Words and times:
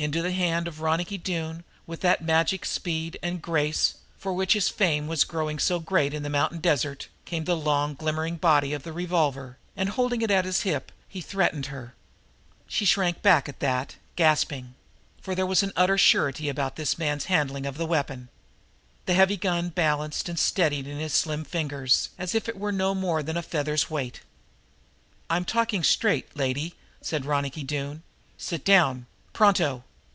Into 0.00 0.22
the 0.22 0.30
hand 0.30 0.68
of 0.68 0.80
Ronicky 0.80 1.18
Doone, 1.18 1.64
with 1.84 2.02
that 2.02 2.22
magic 2.22 2.64
speed 2.64 3.18
and 3.20 3.42
grace 3.42 3.96
for 4.16 4.32
which 4.32 4.52
his 4.52 4.68
fame 4.68 5.08
was 5.08 5.24
growing 5.24 5.58
so 5.58 5.80
great 5.80 6.14
in 6.14 6.22
the 6.22 6.30
mountain 6.30 6.60
desert, 6.60 7.08
came 7.24 7.46
the 7.46 7.56
long, 7.56 7.94
glimmering 7.94 8.36
body 8.36 8.72
of 8.72 8.84
the 8.84 8.92
revolver, 8.92 9.58
and, 9.76 9.88
holding 9.88 10.22
it 10.22 10.30
at 10.30 10.44
the 10.44 10.52
hip, 10.52 10.92
he 11.08 11.20
threatened 11.20 11.66
her. 11.66 11.96
She 12.68 12.84
shrank 12.84 13.22
back 13.22 13.48
at 13.48 13.58
that, 13.58 13.96
gasping. 14.14 14.76
For 15.20 15.34
there 15.34 15.44
was 15.44 15.64
an 15.64 15.72
utter 15.74 15.98
surety 15.98 16.48
about 16.48 16.76
this 16.76 16.96
man's 16.96 17.24
handling 17.24 17.66
of 17.66 17.76
the 17.76 17.84
weapon. 17.84 18.28
The 19.06 19.14
heavy 19.14 19.36
gun 19.36 19.70
balanced 19.70 20.28
and 20.28 20.38
steadied 20.38 20.86
in 20.86 21.00
his 21.00 21.12
slim 21.12 21.44
fingers, 21.44 22.10
as 22.16 22.36
if 22.36 22.48
it 22.48 22.56
were 22.56 22.70
no 22.70 22.94
more 22.94 23.20
than 23.20 23.36
a 23.36 23.42
feather's 23.42 23.90
weight. 23.90 24.20
"I'm 25.28 25.44
talking 25.44 25.82
straight, 25.82 26.36
lady," 26.36 26.76
said 27.02 27.26
Ronicky 27.26 27.64
Doone. 27.64 28.04
"Sit 28.36 28.64
down 28.64 29.06
pronto!" 29.32 29.82